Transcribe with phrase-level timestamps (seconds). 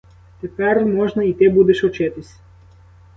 [0.41, 2.39] Тепер можна, і ти будеш учитись.